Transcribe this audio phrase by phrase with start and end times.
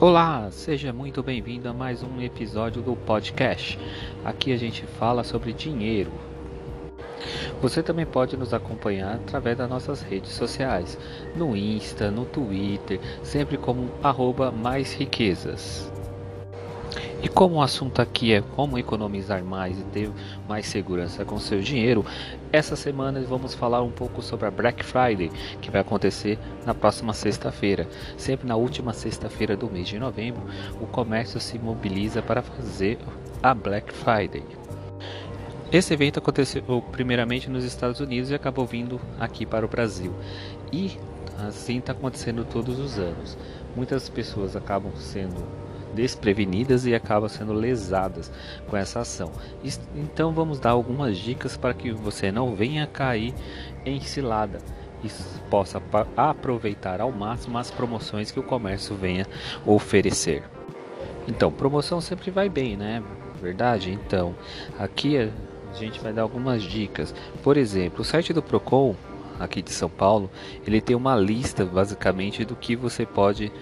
[0.00, 3.76] Olá, seja muito bem-vindo a mais um episódio do podcast.
[4.24, 6.12] Aqui a gente fala sobre dinheiro.
[7.60, 10.96] Você também pode nos acompanhar através das nossas redes sociais,
[11.34, 15.90] no Insta, no Twitter, sempre como arroba mais riquezas.
[17.20, 20.10] E como o assunto aqui é como economizar mais e ter
[20.48, 22.06] mais segurança com seu dinheiro,
[22.52, 25.28] essa semana vamos falar um pouco sobre a Black Friday,
[25.60, 27.88] que vai acontecer na próxima sexta-feira.
[28.16, 30.42] Sempre na última sexta-feira do mês de novembro,
[30.80, 32.98] o comércio se mobiliza para fazer
[33.42, 34.44] a Black Friday.
[35.72, 36.62] Esse evento aconteceu
[36.92, 40.14] primeiramente nos Estados Unidos e acabou vindo aqui para o Brasil.
[40.72, 40.96] E
[41.46, 43.36] assim está acontecendo todos os anos.
[43.76, 45.44] Muitas pessoas acabam sendo
[45.98, 48.30] desprevenidas e acabam sendo lesadas
[48.68, 49.32] com essa ação.
[49.96, 53.34] Então vamos dar algumas dicas para que você não venha cair
[53.84, 54.60] em cilada
[55.02, 55.08] e
[55.50, 55.82] possa
[56.16, 59.26] aproveitar ao máximo as promoções que o comércio venha
[59.66, 60.44] oferecer.
[61.26, 63.02] Então, promoção sempre vai bem, né?
[63.42, 63.92] Verdade?
[63.92, 64.34] Então,
[64.78, 65.30] aqui a
[65.74, 67.14] gente vai dar algumas dicas.
[67.42, 68.96] Por exemplo, o site do Procon
[69.38, 70.30] aqui de São Paulo,
[70.66, 73.52] ele tem uma lista basicamente do que você pode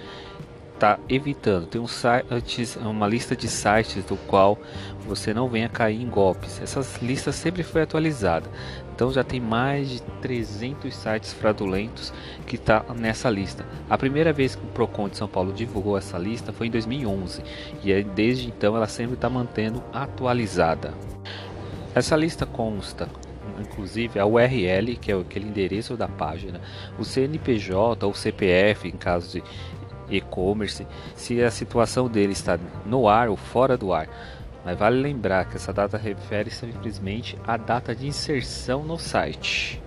[0.77, 1.67] está evitando.
[1.67, 4.59] Tem um site, uma lista de sites do qual
[5.07, 6.61] você não venha cair em golpes.
[6.63, 8.49] Essa lista sempre foi atualizada.
[8.95, 12.13] Então já tem mais de 300 sites fraudulentos
[12.47, 13.67] que está nessa lista.
[13.91, 17.43] A primeira vez que o Procon de São Paulo divulgou essa lista foi em 2011
[17.83, 20.95] e desde então ela sempre está mantendo atualizada.
[21.95, 23.09] Essa lista consta
[23.59, 26.61] inclusive a URL, que é aquele endereço da página,
[26.99, 29.43] o CNPJ ou CPF, em caso de
[30.09, 34.09] e-commerce, se a situação dele está no ar ou fora do ar.
[34.65, 39.81] Mas vale lembrar que essa data refere simplesmente à data de inserção no site.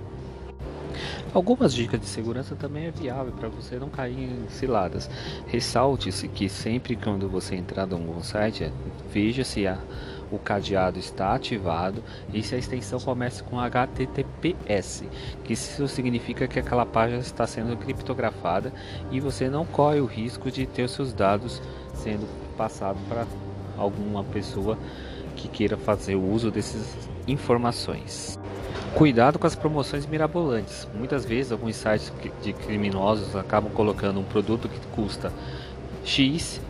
[1.33, 5.09] Algumas dicas de segurança também é viável para você não cair em ciladas.
[5.47, 8.73] Ressalte-se que sempre quando você entrar em algum site,
[9.13, 9.79] veja se a
[10.31, 12.03] o cadeado está ativado
[12.33, 15.05] e se a extensão começa com HTTPS,
[15.45, 18.73] que isso significa que aquela página está sendo criptografada
[19.11, 21.61] e você não corre o risco de ter seus dados
[21.95, 22.27] sendo
[22.57, 23.27] passados para
[23.77, 24.79] alguma pessoa
[25.37, 28.39] que queira fazer uso dessas informações.
[28.95, 30.87] Cuidado com as promoções mirabolantes.
[30.95, 35.33] Muitas vezes alguns sites de criminosos acabam colocando um produto que custa
[36.05, 36.61] X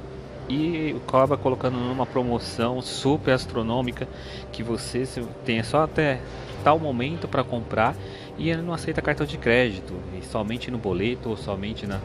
[0.51, 4.09] e acaba colocando numa promoção super astronômica
[4.51, 5.07] que você
[5.45, 6.21] tem só até
[6.65, 7.95] tal momento para comprar
[8.37, 9.95] e ele não aceita cartão de crédito,
[10.29, 12.01] somente no boleto ou somente na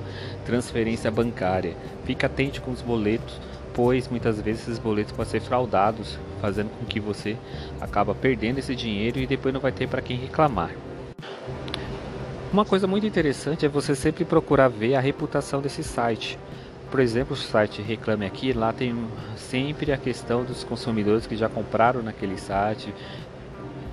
[0.45, 1.75] transferência bancária.
[2.03, 3.41] Fica atento com os boletos,
[3.73, 7.35] pois muitas vezes esses boletos podem ser fraudados, fazendo com que você
[7.81, 10.69] acaba perdendo esse dinheiro e depois não vai ter para quem reclamar.
[12.53, 16.37] Uma coisa muito interessante é você sempre procurar ver a reputação desse site
[16.89, 18.95] por exemplo, o site Reclame Aqui, lá tem
[19.35, 22.93] sempre a questão dos consumidores que já compraram naquele site,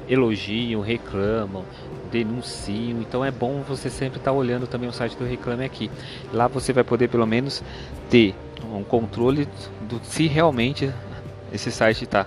[0.09, 1.65] elogiam, reclamam,
[2.11, 3.01] denunciam.
[3.01, 5.91] Então é bom você sempre estar tá olhando também o site do Reclame Aqui.
[6.33, 7.63] Lá você vai poder pelo menos
[8.11, 8.35] ter
[8.73, 9.49] um controle
[9.89, 10.93] do se realmente
[11.53, 12.27] esse site está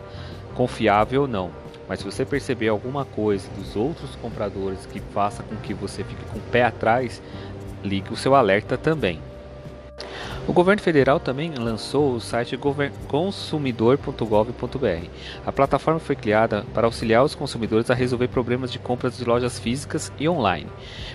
[0.54, 1.52] confiável ou não.
[1.88, 6.24] Mas se você perceber alguma coisa dos outros compradores que faça com que você fique
[6.26, 7.22] com o pé atrás,
[7.84, 9.20] ligue o seu alerta também.
[10.48, 12.56] O governo federal também lançou o site
[13.08, 15.10] consumidor.gov.br.
[15.44, 19.58] A plataforma foi criada para auxiliar os consumidores a resolver problemas de compras de lojas
[19.58, 20.68] físicas e online.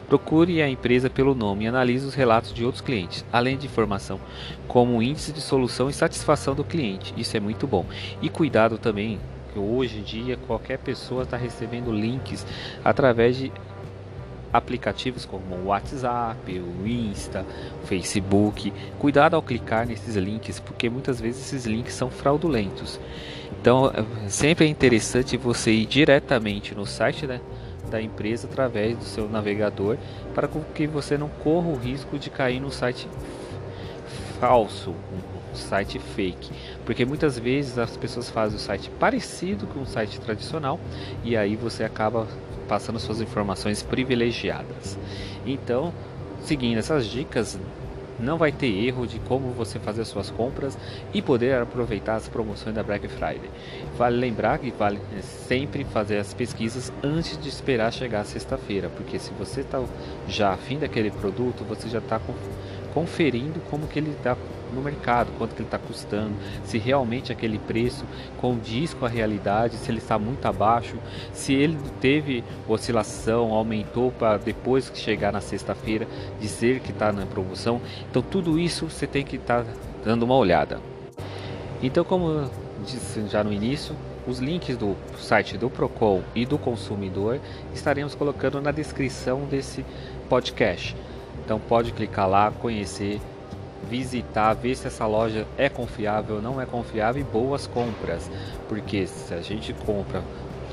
[0.09, 4.19] Procure a empresa pelo nome e analise os relatos de outros clientes, além de informação
[4.67, 7.15] como índice de solução e satisfação do cliente.
[7.17, 7.87] Isso é muito bom.
[8.21, 9.21] E cuidado também
[9.53, 12.45] que hoje em dia qualquer pessoa está recebendo links
[12.85, 13.53] através de
[14.53, 17.45] aplicativos como o WhatsApp, o Insta,
[17.83, 18.73] o Facebook.
[18.99, 23.01] Cuidado ao clicar nesses links, porque muitas vezes esses links são fraudulentos.
[23.61, 23.93] Então,
[24.29, 27.41] sempre é interessante você ir diretamente no site né,
[27.91, 29.97] da empresa através do seu navegador,
[30.35, 33.09] para que você não corra o risco de cair no site
[34.41, 36.51] falso, um site fake,
[36.87, 40.81] porque muitas vezes as pessoas fazem o site parecido com o site tradicional
[41.23, 42.27] e aí você acaba
[42.71, 44.97] passando suas informações privilegiadas.
[45.45, 45.93] Então,
[46.41, 47.59] seguindo essas dicas,
[48.17, 50.79] não vai ter erro de como você fazer suas compras
[51.13, 53.51] e poder aproveitar as promoções da Black Friday.
[53.99, 59.33] Vale lembrar que vale sempre fazer as pesquisas antes de esperar chegar sexta-feira, porque se
[59.33, 59.83] você está
[60.29, 62.21] já afim daquele produto, você já está
[62.95, 64.37] conferindo como que ele está
[64.73, 66.35] no mercado, quanto que ele está custando,
[66.65, 68.05] se realmente aquele preço
[68.39, 70.97] condiz com a realidade, se ele está muito abaixo,
[71.33, 76.07] se ele teve oscilação, aumentou para depois que chegar na sexta-feira
[76.41, 77.81] dizer que está na promoção.
[78.11, 79.73] Então tudo isso você tem que estar tá
[80.05, 80.81] dando uma olhada.
[81.83, 82.49] Então como
[82.85, 83.95] disse já no início,
[84.27, 87.41] os links do site do Procon e do consumidor
[87.75, 89.85] estaremos colocando na descrição desse
[90.29, 90.95] podcast.
[91.45, 93.21] Então pode clicar lá, conhecer,
[93.89, 98.31] visitar, ver se essa loja é confiável, não é confiável e boas compras.
[98.69, 100.23] Porque se a gente compra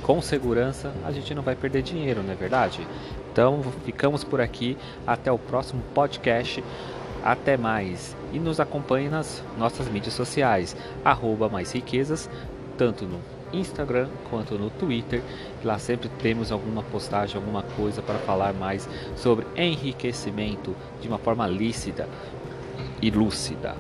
[0.04, 2.86] com segurança, a gente não vai perder dinheiro, não é verdade?
[3.32, 6.64] Então ficamos por aqui, até o próximo podcast.
[7.24, 12.30] Até mais e nos acompanhe nas nossas mídias sociais, arroba mais riquezas,
[12.78, 13.20] tanto no
[13.54, 15.22] Instagram quanto no Twitter.
[15.64, 21.48] Lá sempre temos alguma postagem, alguma coisa para falar mais sobre enriquecimento de uma forma
[21.48, 22.08] lícita
[23.02, 23.76] e lúcida.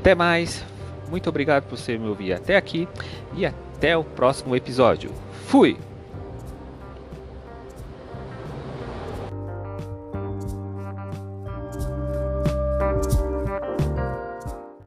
[0.00, 0.64] Até mais,
[1.08, 2.88] muito obrigado por você me ouvir até aqui
[3.36, 5.12] e até o próximo episódio.
[5.46, 5.91] Fui!